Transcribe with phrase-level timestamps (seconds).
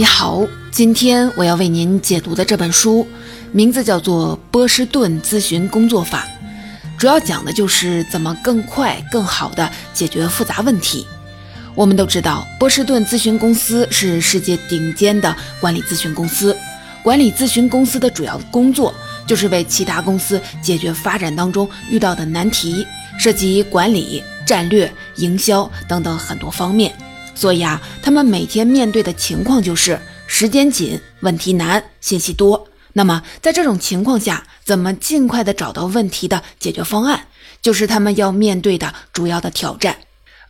[0.00, 3.06] 你好，今天我要为您解读的这本书
[3.52, 6.26] 名字叫做《波士顿咨询工作法》，
[6.98, 11.06] 主要讲的就是怎么更快、更好地解决复杂问题。
[11.74, 16.56] 我们都知道，波士顿咨询公司是世界顶尖的管理咨询公司。
[17.02, 18.94] 管理咨询公司的主要工作
[19.26, 22.86] 就是为其他公司解决发展当中遇到的难题，
[23.18, 26.90] 涉及管理、战略、营销等等很多方面。
[27.40, 32.68] 所以啊，他们每天面对的情况就是时间紧、问题难、信息多。
[32.92, 37.28] 那么在这种情况下，怎么尽快的找到问题的解决方案，
[37.62, 39.96] 就是他们要面对的主要的挑战。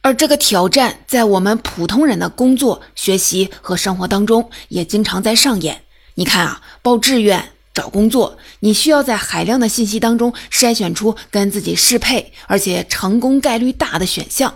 [0.01, 5.83] 而这个挑战在我们普通人的工作、学习和生活当中也经常在上演。
[6.17, 14.53] 你看啊，报志愿、找工作，你需要在海量的信息当中筛选出跟自己适配而且成功概率大的选项。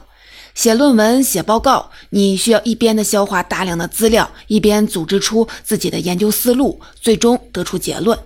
[0.55, 8.17] 写论文、写报告，你需要一边的消化大量的资料，一边组织出自己的研究思路，最终得出结论。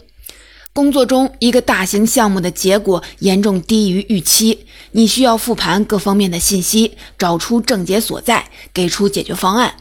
[0.74, 9.74] 工作中，一个大型项目的结果严重低于预期，你需要复盘各方面的信息，找出症结所在，给出解决方案。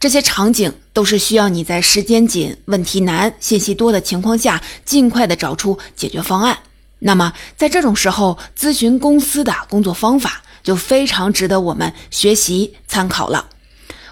[0.00, 6.58] 这些场景都是需要你在时间紧、问题难、信息多的情况下，尽快的找出解决方案。
[7.00, 10.42] 那么，在这种时候，咨询公司的工作方法。
[10.62, 13.46] 就非常值得我们学习参考了。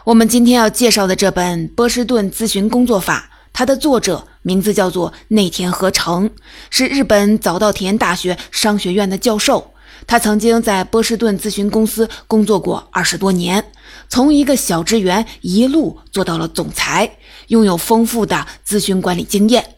[0.05, 6.31] 我们今天要介绍的这本《波士顿咨询工作法》，它的作者名字叫做内田和成，
[6.71, 9.73] 是日本早稻田大学商学院的教授。
[10.07, 13.63] 他曾经在波士顿咨询公司工作过二十多年，
[14.09, 19.78] 从一个小职员一路做到了总裁，拥有丰富的咨询管理经验。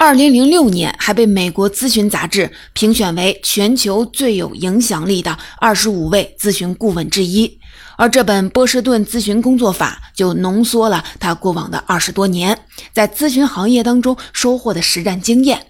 [0.00, 7.58] 二零零六年，还被美国咨询杂志评选为全球最有影响力的二十五位咨询顾问之一。
[7.96, 12.56] 而这本波士顿咨询工作法就浓缩了他过往的二十多年
[12.92, 15.66] 在咨询行业当中收获的实战经验。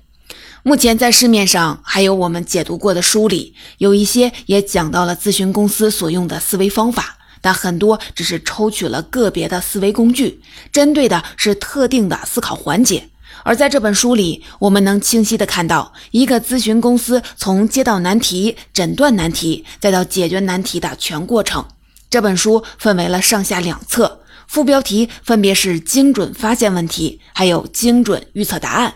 [0.63, 13.09] 目前在市面上还有我们解读过的书里，有一些也讲到了咨询公司所用的思维方法，但很多只是抽取了个别的思维工具，针对的是特定的思考环节。
[13.45, 21.65] 而在这本书里，我们能清晰地看到一个咨询公司从接到难题、诊断难题，再到解决难题的全过程。
[22.11, 28.95] 这本书分为了上下两册，副标题分别是“精准发现问题”还有“精准预测答案”。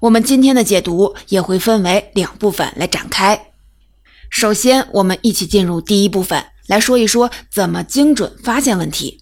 [0.00, 3.46] 我们今天的解读也会分为两部分来展开。
[4.30, 9.20] 首先，我们一起进入第一部分，来说一说怎么精准发现问题。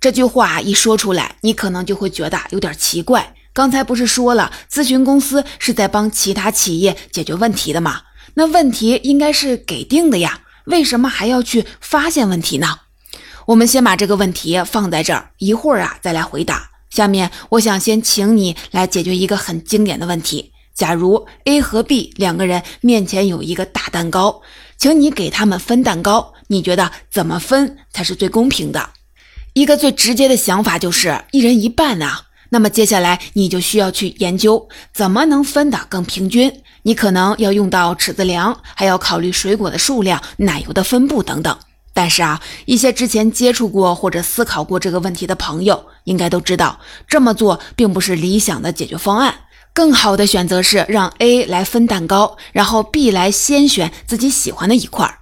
[0.00, 3.34] 这句话一说出来，你可能就会觉得有点奇怪。
[3.54, 8.02] 刚才不是说了，咨询公司是在帮其他企业解决问题的吗？
[8.34, 12.80] 那问题应该是给定的呀，为什么还要去发现问题呢？
[13.46, 16.70] 我们先把这个问题放在这儿，一会儿啊再来回答。
[16.88, 24.40] 下面我想先请你来解决一个很经典的问题：假如 A 和 B 两个人面前有一个大蛋糕，
[24.78, 28.90] 请你给他们分蛋糕，你觉得怎么分才是最公平的？
[29.52, 32.28] 一个最直接的想法就是一人一半啊。
[32.52, 36.52] 那么接下来你就需要去研究怎么能分得更平均。
[36.82, 41.56] 你可能要用到尺子量，还要考虑水果的数量、奶油的分布等等。
[41.94, 49.34] 但是啊，一些之前接触过或者思考过这个问题的朋友，应该都知道这么做并不是理想的解决方案。
[49.72, 55.20] 更好的选择是让 A 来分蛋糕，然后 B 来先选自己喜欢的一块。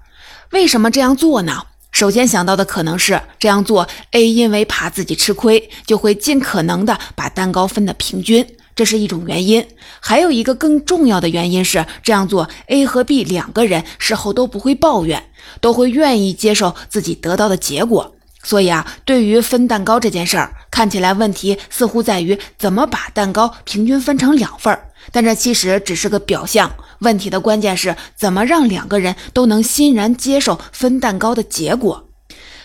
[0.51, 1.63] 为什么这样做呢？
[1.91, 9.67] 首先想到的可能是这样做，A 因为怕自己吃亏，就会尽可能的把蛋糕分得平均，这是一种原因。
[9.99, 15.25] 还有一个更重要的原因是，这样做 A 和 B 两个人事后都不会抱怨，
[15.61, 18.15] 都会愿意接受自己得到的结果。
[18.43, 26.73] 所以啊，对于分蛋糕这件事儿，看起来问题似乎在于怎么把蛋糕平均分成两份儿，但这其实只是个表象。
[27.01, 32.07] 问题的关键是怎么让两个人都能欣然接受分蛋糕的结果。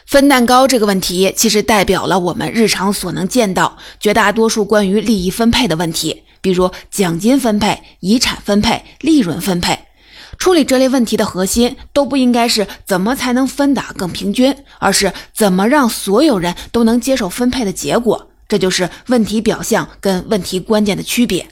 [0.06, 9.80] 分蛋糕这个问题，其实代表了我们日常所能见到绝大多数关于利益分配的问题，比如奖金分配、遗产分配、利润分配。
[10.38, 18.30] 处理这类问题的核心，都不应该是怎么才能分得更平均，而是怎么让所有人都能接受分配的结果。
[18.48, 21.48] 这就是问题表象跟问题关键的区别。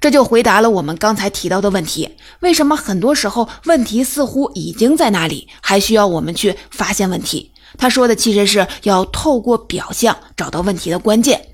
[0.00, 7.52] 这就回答了我们刚才提到的问题：为什么很多时候问题似乎已经在那里，还需要我们去发现问题？
[7.76, 11.48] 他说的其实是要透过表象找到问题的关键。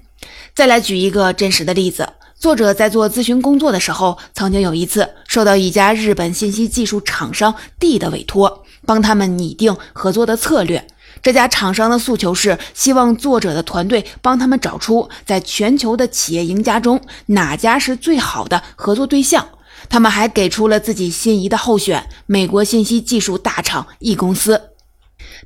[0.55, 2.09] 再来举一个真实的例子：
[2.39, 10.87] 作者在做咨询工作的时候，曾经有一次受到一家日本信息技术厂商 D 的委托，帮他们拟定合作的策略。
[11.25, 19.49] 这家厂商的诉求是希望作者的团队帮他们找出在全球的企业赢家中哪家是最好的合作对象。
[19.89, 24.61] 他们还给出了自己心仪的候选——美国信息技术大厂 E 公司。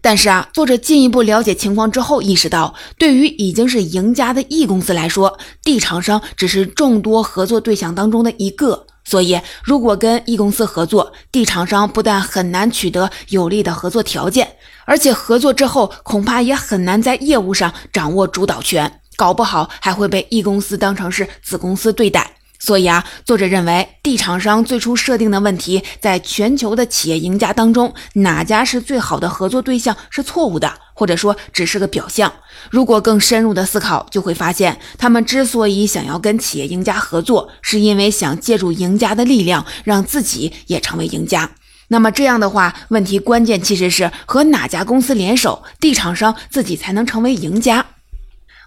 [0.02, 8.86] 但是啊，作者进一步了解情况之后，意识到，对于已经是赢家的 E 公司来说，D 厂商只是众多合作对象当中的一个。
[9.04, 14.56] 所以，如果跟 E 公司合作，D 厂商不但很难取得有利的合作条件，
[14.88, 22.32] 而且合作之后恐怕也很难在业务上掌握主导权，搞不好还会被 E 公司当成是子公司对待。
[22.58, 32.32] 所以啊，作者认为，D 厂商最初设定的问题，在全球的企业赢家当中，哪家是最好的合作对象是错误的，或者说只是个表象。
[32.70, 41.49] 如果更深入的思考，就会发现，他们之所以想要跟企业赢家合作，是因为想借助赢家的力量，让自己也成为赢家。
[41.88, 47.85] 那么这样的话，问题关键其实是和哪家公司联手地厂商自己才能成为赢家。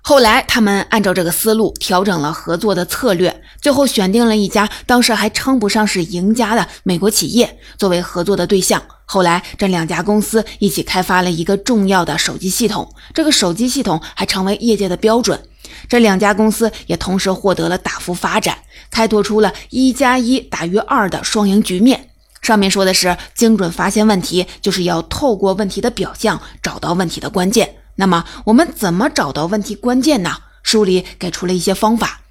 [0.04, 8.82] 后来，他们按照这个思路调整了合作的策略，最后选定了一家当时还称不上是赢家的美国企业作为合作的对象。
[9.06, 15.40] 后来，这两家公司一起开发了一个重要的手机系统，这个手机系统还成为业界的标准。
[15.88, 18.58] 这两家公司也同时获得了大幅发展，
[18.90, 22.08] 开拓出了一加一大于二的双赢局面。
[22.42, 27.76] 上面说的是精准发现问题，就是要透过问题的表象找到问题的关键。
[27.96, 30.32] 那么我们怎么找到问题关键呢？
[30.64, 32.22] 书里给出了一些方法。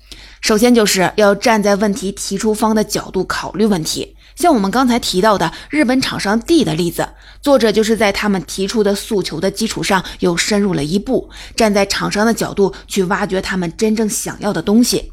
[0.41, 4.17] 首先就是要站在问题提出方的角度考虑问题。
[4.35, 7.07] 像我们刚才提到的日本厂商 D 的例子，
[7.43, 15.13] 作者就是在他们提出的诉求的基础上又深入了一步，站在厂商的角度去挖掘他们真正想要的东西。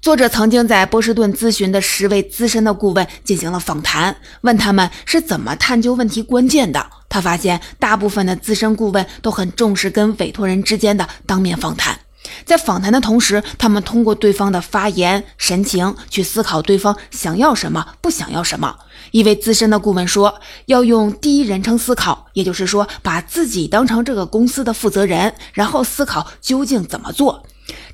[0.00, 6.86] 作者曾经在波士顿咨询的十位资深的顾问进行了访谈，问他们是怎么探究问题关键的。
[7.08, 11.98] 他发现，大部分的资深顾问都很重视跟委托人之间的当面访谈，
[12.44, 18.76] 在访谈的同时，他们通过对方的发言、神情去思考对方想要什么、不想要什么。
[19.10, 27.46] 一位资深的顾问说，要用第一人称思考，也就是说，把自己当成这个公司的负责人，然后思考究竟怎么做。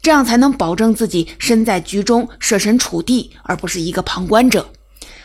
[0.03, 4.67] 这样才能保证自己身在局中，设身处地，而不是一个旁观者。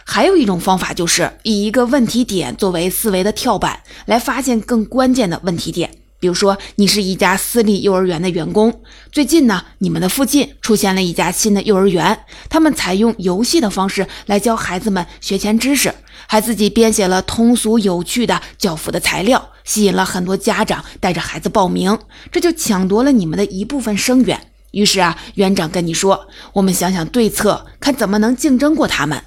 [0.05, 5.98] 还有一种方法，就是以一个问题点作为思维的跳板，来发现更关键的问题点。
[6.19, 8.81] 比如说，你是一家私立幼儿园的员工，
[9.11, 12.19] 最近呢，你们的附近出现了一家新的幼儿园，
[12.49, 15.93] 他们采用游戏的方式来教孩子们学前知识，
[16.27, 21.97] 还自己编写了通俗有趣的教辅的材料，吸引了很多家长带着孩子报名，
[22.31, 24.39] 这就抢夺了你们的一部分生源。
[24.71, 29.23] 于是啊，园长跟你说：“我们想想对策，看怎么能竞争过他们。”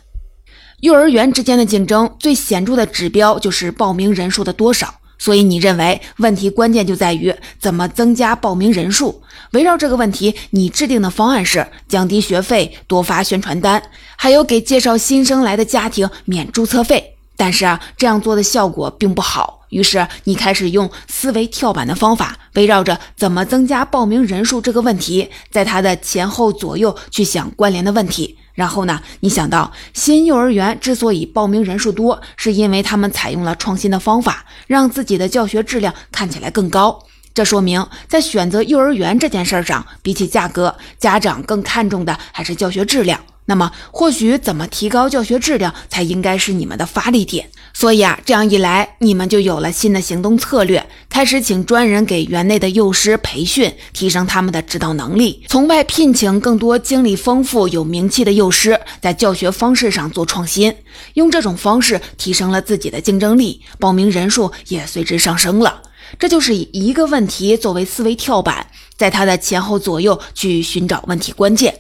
[0.81, 4.95] 幼儿园之间的竞争最显著的指标就是报名人数的多少。
[5.23, 9.23] 所以你认为问题关键就在于怎么增加报名人数？
[9.53, 13.81] 围绕这个问题，你制定的方案是降低学费、多发宣传单，
[14.17, 17.15] 还有给介绍新生来的家庭免注册费。
[17.37, 19.61] 但是啊，这样做的效果并不好。
[19.73, 28.39] 于是你开始用思维跳板的方法，围绕着怎么增加报名人数这个问题，在它的前后左右去想关联的问题。
[28.53, 37.03] 然后呢，你想到新幼儿园之所以报名人数多，是因为他们采用了创新的方法，让自己的教学质量看起来更高。
[37.33, 43.19] 这说明在选择幼儿园这件事上，比起价格，家长更看重的还是教学质量。
[43.47, 47.51] 那么，或许怎么提高教学质量才应该是你们的发力点。
[47.75, 60.75] 所以啊，这样一来，你们就有了新的行动策略，开始请专人给园内的幼师培训，提升他们的指导能力；从外聘请更多经历丰富、有名气的幼师，在教学方式上做创新，
[61.15, 65.83] 用这种方式提升了自己的竞争力，报名人数也随之上升了。
[66.19, 68.67] 这就是以一个问题作为思维跳板，
[68.99, 71.75] 在它的前后左右去寻找问题关键。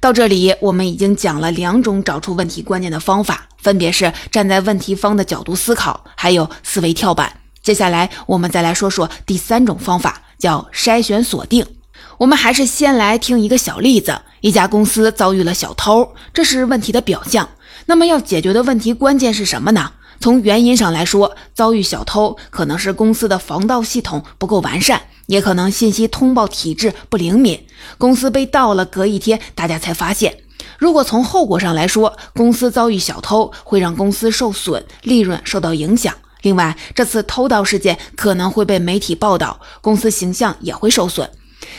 [0.00, 7.32] 到这里，我们已经讲了两种找出问题关键的方法，分别是站在问题方的角度思考，还有思维跳板。
[7.62, 11.66] 接下来，我们再来说说第三种方法，叫筛选锁定。
[12.18, 17.48] 我们还是先来听一个小例子：一家公司遭遇了小偷，这是问题的表象。
[17.86, 19.92] 那么要解决的问题关键是什么呢？
[20.20, 25.02] 从原因上来说，遭遇小偷可能是公司的防盗系统不够完善。
[25.26, 27.66] 也可能信息通报体制不灵敏，
[27.98, 30.38] 公司被盗了，隔一天大家才发现。
[30.78, 36.14] 如果从后果上来说，公司遭遇小偷会让公司受损，利润受到影响。
[36.42, 41.28] 另外，这次偷盗事件可能会被媒体报道，公司形象也会受损。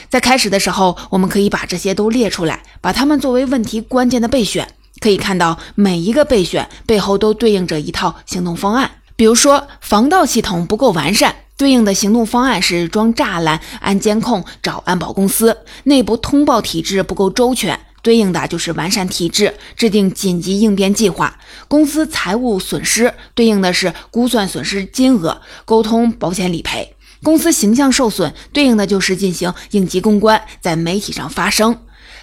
[0.10, 4.68] 在开始的时候，我们可以把这些都列出来，把它们作为问题关键的备选。
[5.00, 8.92] 可以看到，每一个备选背后都对应着一套行动方案。
[9.16, 11.36] 比如说，防盗系统不够完善。
[11.58, 15.52] 对应的行动方案是装栅栏、安监控、找安保公司；
[15.86, 21.34] 内部通报体制不够周全，对应的就是完善体制，制定紧急应变计划；
[21.68, 31.76] 公司财务损失，对应的是估算损失金额，沟通保险理赔；公司形象受损，对应的就是进行应急公关，在媒体上发声。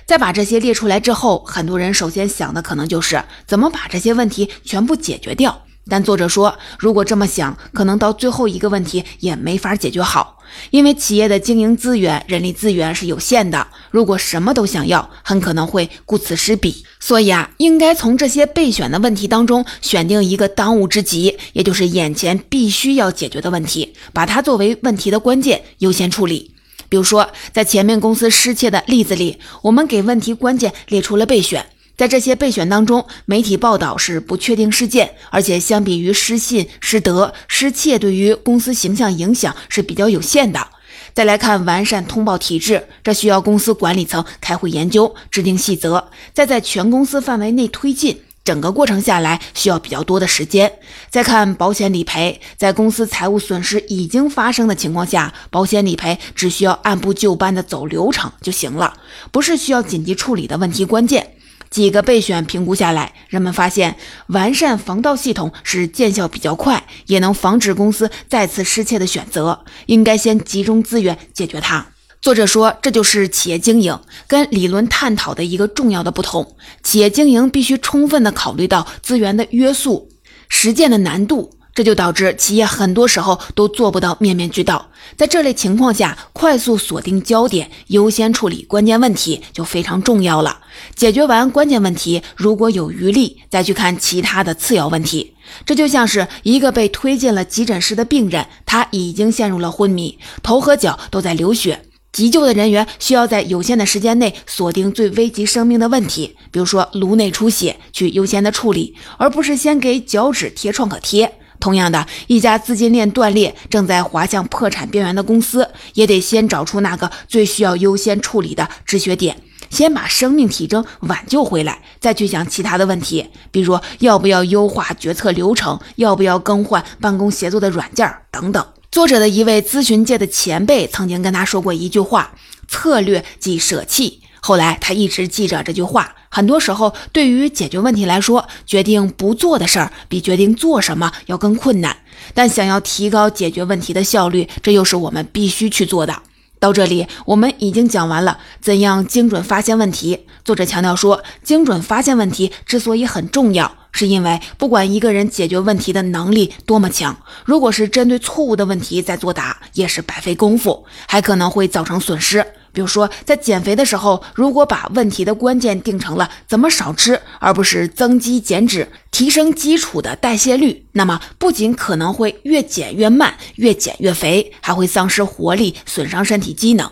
[0.07, 5.63] 在把这些列出来之后，很多人首先想的可能就是怎么把这些问题全部解决掉。
[5.87, 10.39] 但作者说，如果这么想，可能到最后一个问题也没法解决好，
[10.71, 13.67] 因为企业的经营资源、人力资源是有限的。
[13.91, 16.87] 如果什么都想要，很可能会顾此失彼。
[17.01, 26.54] 所以啊，应该从这些备选的问题当中选定一个当务之急，也就是眼前必须要解决的问题，把它作为问题的关键优先处理。
[26.95, 31.67] 比如说，在前面公司失窃的例子里，我们给问题关键列出了备选。
[31.97, 40.69] 在这些备选当中，媒体报道是不确定事件，而且相比于失信、失德、失窃，对于公司形象影响是比较有限的。
[41.13, 48.21] 再来看完善通报体制，这需要公司管理层开会研究、制定细则，再在全公司范围内推进。
[48.45, 50.71] 整个过程下来需要比较多的时间。
[51.11, 58.95] 再看保险理赔，在公司财务损失已经发生的情况下，保险理赔只需要按部就班的走流程就行了，
[59.33, 61.31] 不是需要紧急处理的问题关键。
[61.71, 63.97] 几个备选评估下来，人们发现
[64.29, 69.65] 完善防盗系统是见效比较快，也能防止公司再次失窃的选择。
[69.87, 71.94] 应该先集中资源解决它。
[72.25, 76.57] 作者说，这就是企业经营跟理论探讨的一个重要的不同。
[76.83, 80.09] 企业经营必须充分的考虑到资源的约束、
[80.49, 81.59] 实践的难度。
[81.75, 84.91] 这就导致企业很多时候都做不到面面俱到。
[85.19, 90.61] 在这类情况下，快速锁定焦点，优先处理关键问题就非常重要了。
[90.97, 95.35] 解决完关键问题，如果有余力，再去看其他的次要问题。
[95.67, 101.83] 这就像是一个被推进了急诊室的病人，他已经陷入了昏迷，头和脚都在流血。
[102.15, 111.35] 急救的人员需要在有限的时间内锁定最危及生命的问题，比如说颅内出血，去优先的处理，而不是先给脚趾贴创可贴。
[111.59, 119.37] 同样的，一家资金链断裂、正在滑向破产边缘的公司，也得先找出那个最需要优先处理的止血点，
[119.69, 128.65] 先把生命体征挽救回来，再去想其他的问题，比如要不要优化决策流程，要不要更换办公协作的软件等等。
[128.95, 132.33] 作者的一位咨询界的前辈曾经跟他说过一句话
[132.71, 136.15] ：“策略即舍弃。”后来他一直记着这句话。
[136.31, 141.97] 很多时候，对于解决问题来说，决定不做的事儿比决定做什么要更困难。
[142.35, 146.23] 但想要提高解决问题的效率，这又是我们必须去做的。
[146.61, 150.21] 到这里，我们已经讲完了怎样精准发现问题。
[150.45, 162.45] 作者强调说，精准发现问题之所以很重要，是因为不管一个人解决问题的能力多么强，如果是针对错误的问题在作答，也是白费功夫，还可能会造成损失。
[162.73, 176.91] 比如说，在减肥的时候，如果把问题的关键定成了怎么少吃，而不是增肌减脂、提升基础的代谢率，那么不仅可能会越减越慢，越减越肥，还会丧失活力，损伤身体机能。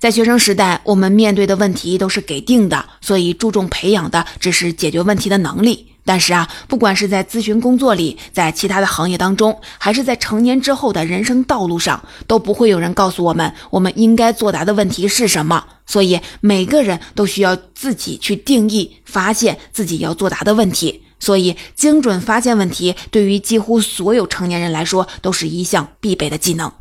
[0.00, 5.89] 在学生时代，我们面对的问题都是给定的，所以注重培养的只是解决问题的能力。
[6.10, 15.64] 但是啊，不管是在咨询工作里，在其他的行业当中，还是在成年之后的人生道路上，都不会有人告诉我们我们应该作答的问题是什么。
[15.86, 21.04] 所以每个人都需要自己去定义、发现自己要作答的问题。
[21.20, 26.72] 所以，精准发现问题对于几乎所有成年人来说，都是一项必备的技能。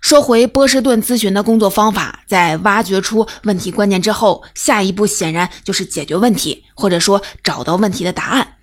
[0.00, 8.55] 说回波士顿咨询的工作方法，在挖掘出问题关键之后，下一步显然就是解决问题，或者说找到问题的答案。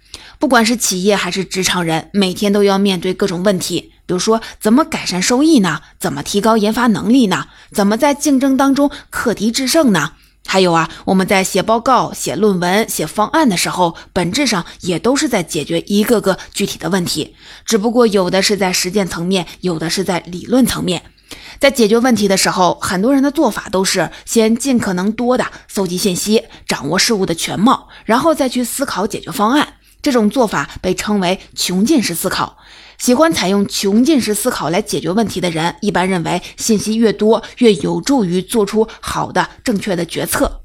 [0.44, 5.80] 不管是企业还是职场人，每天都要面对各种问题，比如说怎么改善收益呢？
[6.02, 7.46] 怎么提高研发能力呢？
[7.72, 10.12] 怎么在竞争当中克敌制胜呢？
[10.46, 21.04] 还有啊，我们在写报告、写论文、写方案的时候，本质上也都是在解决一个个具体的问题，只不过有的是在实践层面，有的是在理论层面。
[21.62, 29.76] 在解决问题的时候，很多人的做法都是先尽可能多的搜集信息，掌握事物的全貌，然后再去思考解决方案。
[30.04, 32.58] 这种做法被称为穷尽式思考。
[33.00, 40.60] 喜欢采用穷尽式思考来解决问题的人，一般认为信息越多，越有助于做出好的、正确的决策。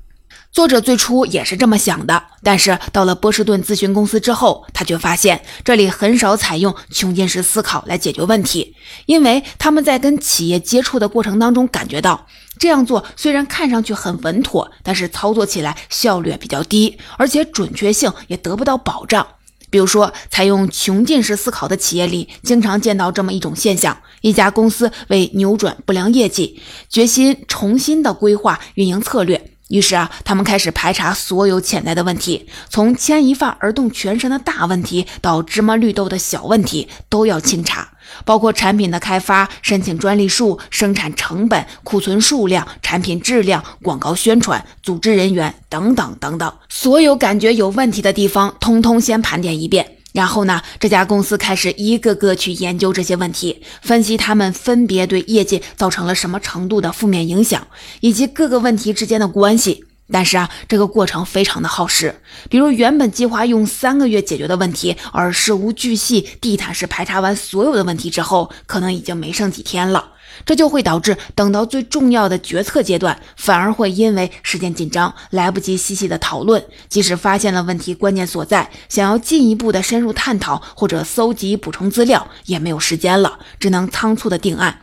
[0.51, 8.75] 作者最初也是这么想的，但是到了波士顿咨询公司之后，他却发现这里很少采用穷尽式思考来解决问题，
[9.07, 12.27] 因为他们在跟企业接触的过程当中感觉到，
[12.59, 19.27] 这样做虽然看上去很稳妥，但是操作起来效率比较低，而且准确性也得不到保障。
[19.71, 29.53] 比如说，采用穷尽式思考的企业里，经常见到这么一种现象：一家公司为扭转不良业绩，决心重新的规划运营策略。
[29.69, 37.89] 于是啊，他们开始排查所有潜在的问题，从牵一发而动全身的大问题到芝麻绿豆的小问题，都要清查。
[38.25, 49.98] 包括产品的开发、申请专利数、生产成本、库存数量、产品质量、广告宣传、组织人员等等等等，所有感觉有问题的地方，通通先盘点一遍。
[50.19, 57.65] 然后呢，这家公司开始一个个去研究这些问题，分析他们分别对业绩造成了什么程度的负面影响，
[58.01, 59.85] 以及各个问题之间的关系。
[60.11, 62.13] 但是啊，这个过程非常的耗时。
[62.51, 70.15] 比如原本计划用三个月解决的问题，而事无巨细、地毯式排查完所有的问题之后，可能已经没剩几天了。
[70.45, 76.65] 这就会导致等到最重要的决策阶段，反而会因为时间紧张，来不及细细的讨论。
[76.89, 84.83] 即使发现了问题关键所在，想要进一步的深入探讨或者搜集补充资料，也没有时间了，只能仓促的定案。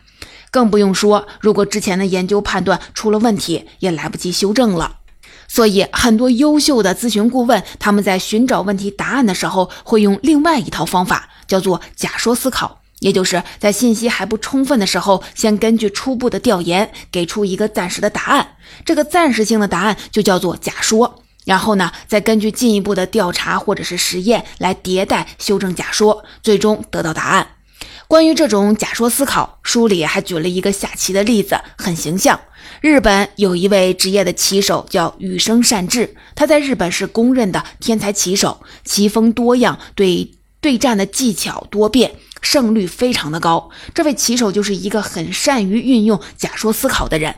[0.51, 4.97] 更不用说，如果之前的研究判断出了问题，也来不及修正了。
[5.47, 12.81] 所以，很多优秀的咨询顾问，他们在寻找问题答案的时候，会用另外一套方法，叫做假说思考。
[12.99, 21.23] 也就是在信息还不充分的时候，先根据初步的调研给出一个暂时的答案，这个暂时性的答案就叫做假说。
[21.45, 27.47] 然后呢，再根据进一步的调查或者是实验来迭代修正假说，最终得到答案。
[28.07, 32.39] 关于这种假说思考，书里还举了一个下棋的例子，很形象。
[32.81, 42.11] 日本有一位职业的棋手叫羽生善治，他在日本是公认的天才棋手，棋风多样，对对战的技巧多变。
[42.45, 47.35] 胜率非常的高，这位棋手就是一个很善于运用假说思考的人。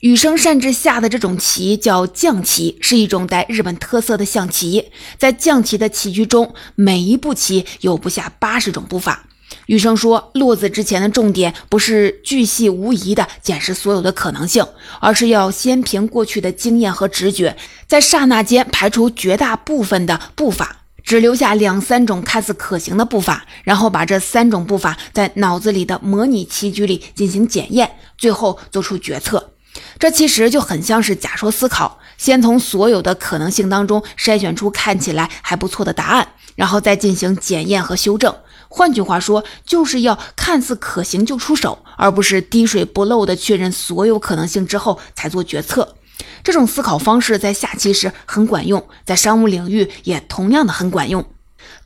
[0.00, 4.90] 羽生善治下的这种棋叫将棋，是一种带日本特色的象棋。
[5.16, 9.26] 在将棋的棋局中，每一步棋有不下八十种步法。
[9.66, 14.66] 羽生说，落子之前的重点不是巨细无遗地检视所有的可能性，
[15.00, 20.82] 而是要先凭过去的经验和直觉，在刹那间排除绝大部分的步法。
[21.08, 29.52] 只留下两三种看似可行的步伐，然后把这三种步伐在脑子里的模拟棋局里进行检验，最后做出决策。
[29.98, 38.34] 这其实就很像是假说思考，先从所有的可能性当中筛选出看起来还不错的答案，然后再进行检验和修正。
[38.68, 45.94] 换句话说，就是要看似可行就出手，而不是滴水不漏的确认所有可能性之后才做决策。
[46.42, 51.24] 这种思考方式在下棋时很管用，在商务领域也同样的很管用。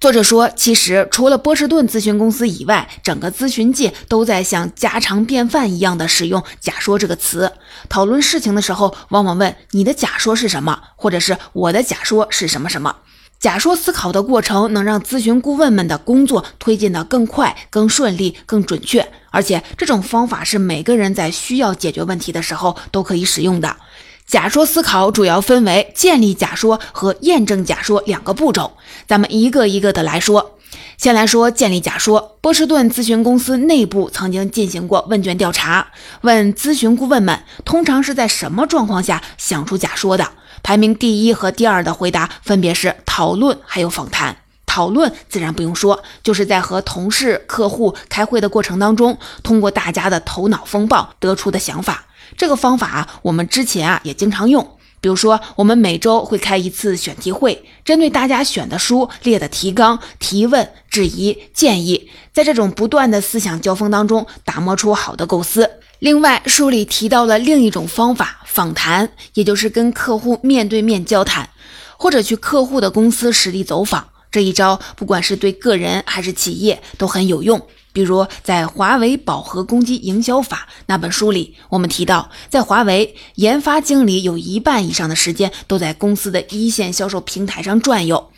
[0.00, 7.52] 作者说，其实除了波士顿咨询公司以外，整个咨询界都在像家常便饭一样的使用“假说”这个词。
[7.88, 12.96] 讨论事情的时候，往往问你的假说是什么，或者是我的假说是什么什么。
[13.38, 23.76] 假说思考的过程能让咨询顾问们的工作推进的更快、更顺利、更准确，而且这种方法是每个人在需要解决问题的时候都可以使用的。
[24.26, 28.72] 假说思考主要分为建立假说和验证假说两个步骤，
[29.06, 30.58] 咱们一个一个的来说。
[30.96, 32.38] 先来说建立假说。
[32.40, 35.88] 波士顿咨询公司内部曾经进行过问卷调查，
[36.22, 40.28] 问咨询顾问们通常是在什么状况下想出假说的。
[40.62, 44.36] 排名第一和第二的回答分别是讨论还有访谈。
[44.64, 52.06] 讨论自然不用说，就是在和同事、客户开会的过程当中，通过大家的头脑风暴得出的想法。
[52.36, 65.70] 这个方法啊我们之前啊也经常用，比如说我们每周会开一次选题会，针对大家选的书列的提纲提问、质疑、建议，在这种不断的思想交锋当中打磨出好的构思。
[65.98, 71.48] 另外，书里提到了另一种方法——访谈，也就是跟客户面对面交谈，
[71.96, 74.08] 或者去客户的公司实地走访。
[74.28, 77.60] 这一招不管是对个人还是企业都很有用。
[77.92, 88.30] 比如在《华为饱和攻击营销法》那本书里，我们提到，在华为研发经理有一半以上的时间都在公司的一线销售平台上转悠，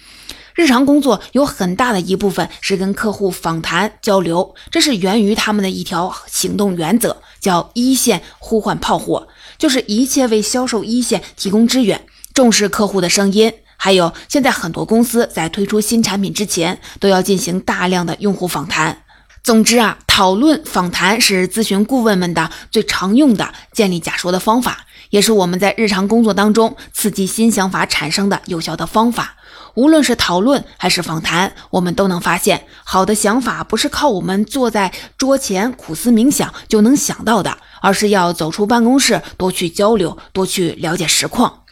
[0.55, 4.55] 日常工作有很大的一部分是跟客户访谈交流。
[4.71, 13.53] 这是源于他们的一条行动原则，叫“一线呼唤炮火”，就是一切为销售一线提供支援，重视客户的声音。
[13.77, 19.04] 还有，现在很多公司在推出新产品之前，都要进行大量的用户访谈。
[19.45, 29.37] 总之啊，讨论访谈是咨询顾问们的最常用的建立假说的方法，也是我们在日常工作当中刺激新想法产生的有效的方法。
[29.75, 41.65] 无论是讨论还是访谈，我们都能发现，好的想法不是靠我们坐在桌前苦思冥想就能想到的，而是要走出办公室，多去交流，多去了解实况。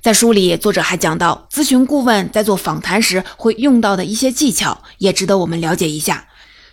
[0.00, 6.24] 在书里，作者还讲到，咨询顾问在做访谈时会用到的一些技巧，也值得我们了解一下。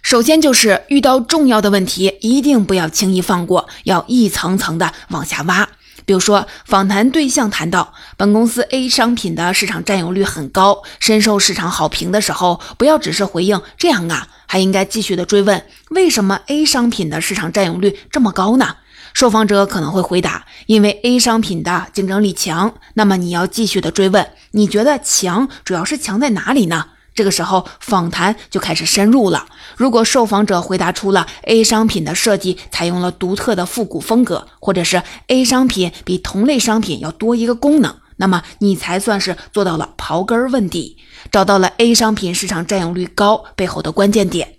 [0.05, 5.67] 首先就是遇到重要的问题，一定不要轻易放过，要一层层的往下挖。
[6.05, 18.75] 比如说，访谈对象谈到本公司 A 商品的市场占有率很高，深受市场好评的时候，不要只是回应这样啊，还应该继续的追问，为什么 A 商品的市场占有率这么高呢？
[19.15, 22.75] 受访者可能会回答，因为 A 商品的竞争力强。
[22.93, 26.89] 那么你要继续的追问，你觉得强主要是强在哪里呢？
[27.15, 29.47] 这个时候访谈就开始深入了。
[29.77, 40.97] 如果受访者回答出了 A 商品的设计采用了独特的复古风格，或者是 A 商品比同类商品要多一个功能，那么你才算是做到了刨根问底，
[41.31, 44.55] 找到了 A 商品市场占有率高背后的关键点。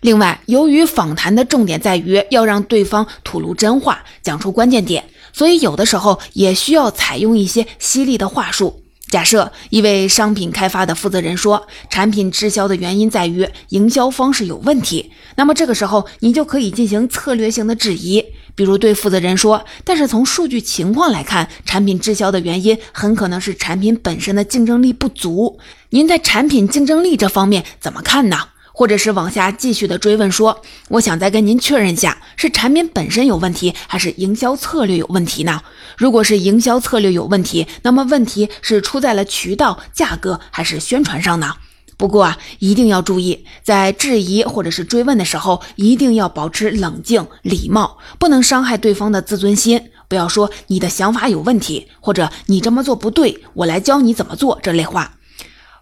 [0.00, 8.82] 另外，由于访谈的重点在于要让对方吐露真话，讲出关键点，所以有的时候也需要采用一些犀利的话术。
[9.10, 18.22] 假设一位商品开发的负责人说，产品滞销的原因在于营销方式有问题，那么这个时候你就可以进行策略性的质疑，
[18.54, 25.58] 比如对负责人说，但是从数据情况来看，产品滞销的原因很可能是产品本身的竞争力不足，
[25.90, 28.36] 您在产品竞争力这方面怎么看呢？
[28.78, 35.60] 或者是往下继续的追问说，我想再跟您确认一下，是产品本身有问题，还是营销策略有问题呢？
[35.96, 41.54] 如果是营销策略有问题，那么问题是出在了渠道、价格还是宣传上呢？
[41.96, 49.90] 不过啊，一定要注意，在质疑或者是追问的时候，一定要保持冷静、礼貌，不能伤害对方的自尊心。
[50.06, 55.16] 不要说你的想法有问题，或者你这么做不对，我来教你怎么做这类话。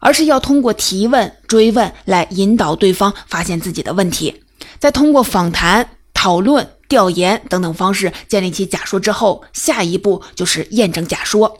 [0.00, 4.42] 而是要通过提问、追问来引导对方发现自己的问题，
[4.78, 11.58] 再通过访谈、讨论、调研等等方式建立起假说之后，下一步就是验证假说。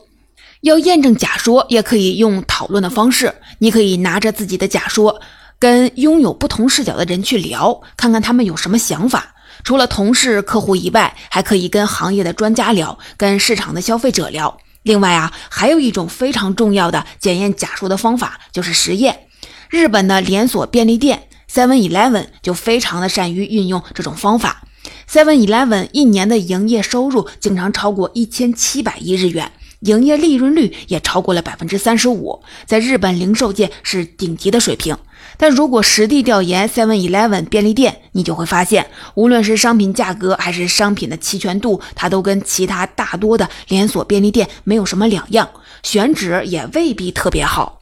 [0.61, 3.35] 要验证假说，也可以用讨论的方式。
[3.59, 5.21] 你可以拿着自己的假说，
[5.59, 9.35] 跟拥有不同视角的人去聊，看看他们有什么想法。
[9.63, 14.57] 除了同事、客户以外，还可以跟行业的专家聊，跟市场的消费者聊。
[14.87, 19.27] 另外啊，还有一种非常重要的检验假说的方法，就是实验。
[19.69, 24.63] 日本的连锁便利店 Seven Eleven 就非常的善于运用这种方法。
[25.09, 34.95] Seven Eleven 一年的营业收入经常超过一千七百亿日元，营业利润率也超过了百分之三十五，在日本零售界是顶级的水平。
[35.37, 45.47] 但如果实地调研 Seven Eleven 便利店，你就会发现，无论是商品价格还是商品的齐全度，它都跟其他大多的连锁便利店没有什么两样，
[45.83, 47.79] 选址也未必特别好。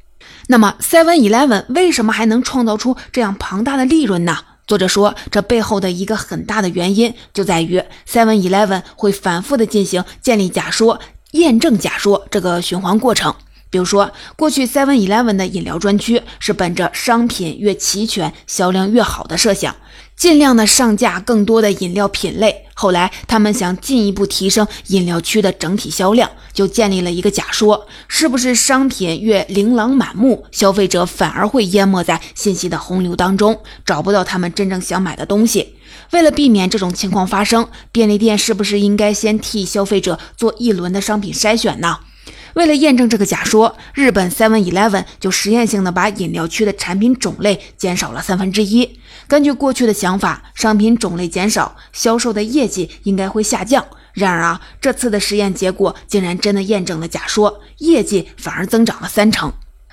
[0.48, 4.38] 那么 Seven Eleven 为什么还能创造出这样庞大的利润呢？
[4.68, 11.00] 作者说，这背后的一个很大的原因就在于 Seven Eleven 会反复的进行建立假说、
[11.32, 13.34] 验证假说这个循环过程。
[13.76, 19.76] 比如说，过去 Seven Eleven 的饮料专区是本着商品越齐全、销量越好的设想，
[20.16, 22.68] 尽量的上架更多的饮料品类。
[22.74, 35.76] 后来，他们想进一步提升饮料区的整体销量，就建立了一个假说：是不是商品越琳琅满目，消费者反而会淹没在信息的洪流当中，找不到他们真正想买的东西？
[36.12, 41.98] 为了避免这种情况发生，便利店是不是应该先替消费者做一轮的商品筛选呢？
[42.54, 49.00] 为了验证这个假说，日本 Seven Eleven 就实验性的把饮料区的产品种类减少了三分之一。
[49.28, 53.86] 根据过去的想法，商品种类减少，销售的业绩应该会下降。
[54.14, 59.52] 然而啊，这次的实验结果竟然真的验证了假说，业绩反而增长了三成。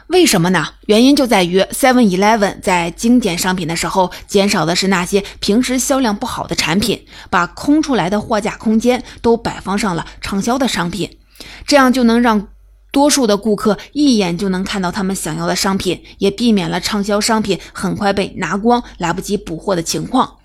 [0.09, 0.75] 为什么呢？
[0.87, 11.19] 原因就在于 Seven Eleven 在精简商品的时候，减少的是那些平时销量不好的产品，把空出来的货架空间都摆放上了畅销的商品，
[11.67, 12.49] 这样就能让。
[12.91, 20.37] 多数的顾客一眼就能看到他们想要的商品，也避免了畅销商品很快被拿光、来不及补货的情况。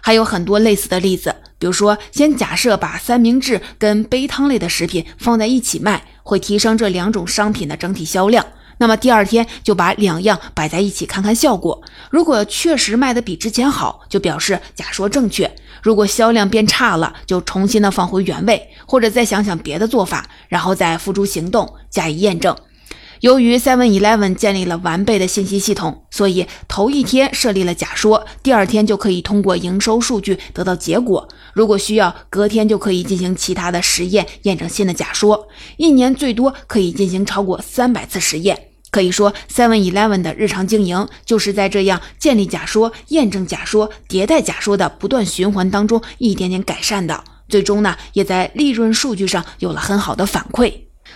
[0.00, 8.46] 还有很多类似的例子，比如说，先假设把三明治跟杯汤类的食品放在一起卖，会提升这两种商品的整体销量。
[8.78, 11.82] 那么第二天就把两样摆在一起看看效果。
[12.10, 15.48] 如果确实卖的比之前好，就表示假说正确；
[15.86, 22.56] 如果销量变差了，就重新的放回原位，或者再想想别的做法，然后再付诸行动加以验证。
[23.20, 31.28] 由于 Seven Eleven 建立了完备的信息系统，所以头一天设立了假说，第二天就可以通过营收数据得到结果。
[31.54, 35.46] 如果需要，隔天就可以进行其他的实验验证新的假说。
[35.76, 38.65] 一年最多可以进行超过三百次实验。
[38.96, 47.22] 可以说，Seven Eleven 的日常经营就是在这样建立假说、验证假说、迭代假说的不断循环当中一点点改善的。
[47.46, 50.72] 最终呢，也在利润数据上有了很好的反馈。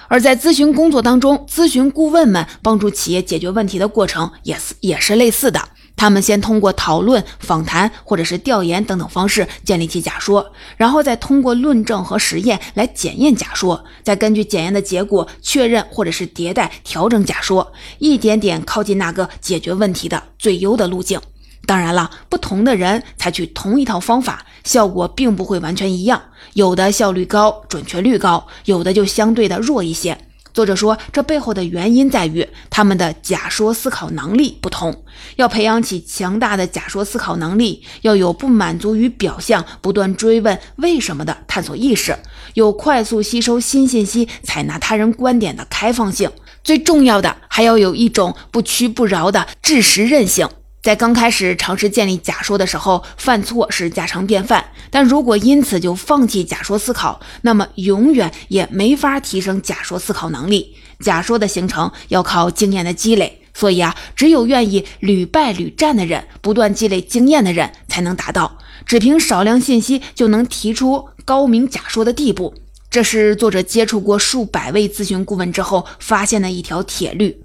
[0.09, 5.71] 而在咨询工作当中，咨询顾问们帮助企业解决问题的过程也是也是类似的。
[6.01, 21.21] 他们先通过讨论、访谈或者是调研等等方式建立起假说，然后再通过论证和实验来检验假说，再根据检验的结果确认或者是迭代调整假说，一点点靠近那个解决问题的最优的路径。
[21.67, 26.19] 当然了，不同的人采取同一套方法，效果并不会完全一样，
[26.55, 30.17] 有的效率高、准确率高，有的就相对的弱一些。
[30.53, 35.05] 作者说，这背后的原因在于他们的假说思考能力不同。
[35.37, 42.17] 要培养起强大的假说思考能力，要有不满足于表象、不断追问为什么的探索意识，
[42.55, 46.31] 有快速吸收新信息、采纳他人观点的开放性。
[46.63, 50.49] 最重要的，还要有一种不屈不挠的知识韧性。
[50.83, 54.65] 在刚开始尝试建立假说的时候，犯错是家常便饭。
[54.91, 60.75] 但如果因此就放弃假说思考，那么永远也没法提升假说思考能力。
[61.01, 72.55] 假说的形成要靠经验的积累，所以啊，只有愿意屡败屡战的人，不断积累经验的人，才能达到只凭少量信息就能提出高明假说的地步。
[72.91, 77.43] 这是作者接触过数百位咨询顾问之后发现的一条铁律。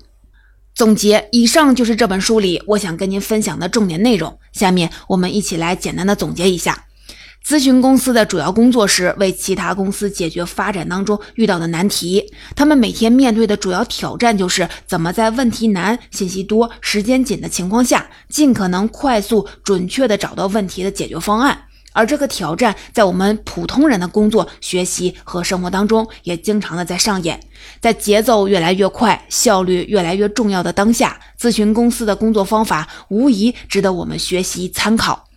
[0.75, 4.37] 总结，以上就是这本书里我想跟您分享的重点内容。
[4.51, 6.83] 下面我们一起来简单的总结一下。
[7.47, 12.29] 咨询公司的主要工作是为其他公司解决发展当中遇到的难题。
[12.57, 21.57] 他们每天面对的主要挑战就是怎么在问题难、信息多、时间紧的情况下，尽可能快速、准确地找到问题的解决方案。
[21.95, 27.39] 而这个挑战在我们普通人的工作、学习和生活当中也经常的在上演。
[27.79, 35.29] 在节奏越来越快、效率越来越重要的当下，咨询公司的工作方法无疑值得我们学习参考。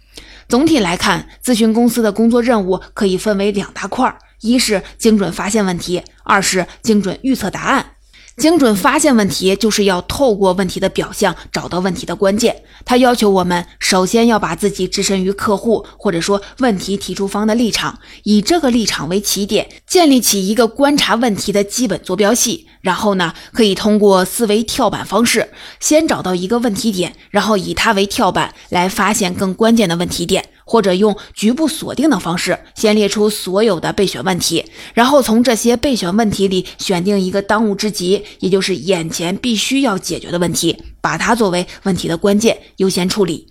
[0.49, 7.93] 总体来看，咨询公司的工作任务可以分为两大块儿：一是精准发现问题，二是精准预测答案。
[8.39, 12.63] 精准发现问题，就是要透过问题的表象找到问题的关键。
[12.85, 22.69] 它要求我们首先要把自己置身于客户或者说问题提出方的立场，以这个立场为起点，建立起一个观察问题的基本坐标系。
[22.81, 30.45] 然后呢，可以通过思维跳板方式，先找到一个问题点，然后以它为跳板来发现更关键的问题点。
[30.69, 43.47] 或者用局部锁定的方式，先列出所有的备选问题，然后从这些备选问题里选定一个当务之急，也就是眼前必须要解决的问题，把它作为问题的关键，优先处理。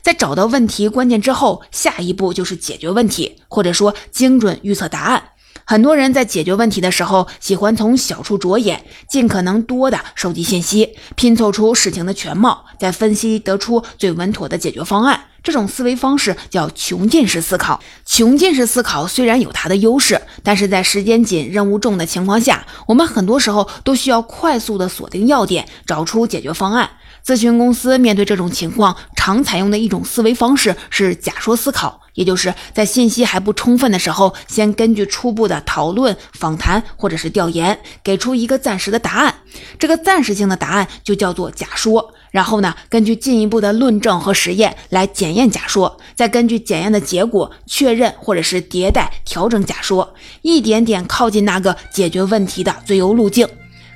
[0.00, 5.22] 在找到问题关键之后，下一步就是解决问题，或者说精准预测答案。
[5.70, 15.26] 很多人在解决问题的时候，喜欢从小处着眼，尽可能多的收集信息，拼凑出事情的全貌，再分析得出最稳妥的解决方案。
[15.44, 17.80] 这种思维方式叫穷尽式思考。
[18.04, 26.90] 穷尽式思考虽然有它的优势，但是在时间紧、任务重的情况下，我们很多时候都需要快速的锁定要点，找出解决方案。
[27.24, 39.34] 咨询公司面对这种情况，常采用的一种思维方式是假说思考，也就是在信息还不充分的时候，先根据初步的讨论、访谈或者是调研，给出一个暂时的答案。
[39.78, 42.14] 这个暂时性的答案就叫做假说。
[42.30, 53.48] 然后呢，根据进一步的论证和实验来检验假说，再根据检验的结果确认或者是迭代调整假说，一点点靠近那个解决问题的最优路径。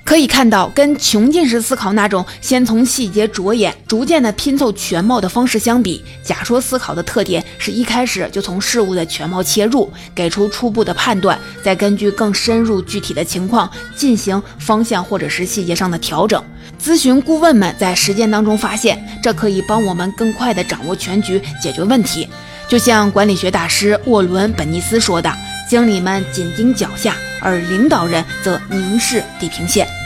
[0.05, 16.43] 可以看到，跟穷尽式思考那种先从细节着眼，逐渐的拼凑全貌的方式相比，假说思考的特点是一开始就从事物的全貌切入，给出初步的判断，再根据更深入具体的情况进行方向或者是细节上的调整。
[16.79, 22.29] 咨询顾问们在实践当中发现，这可以帮我们更快地掌握全局，解决问题。
[22.69, 25.33] 就像管理学大师沃伦·本尼斯说的。
[25.69, 30.04] 经理们紧盯脚下，而领导人则凝视地平线。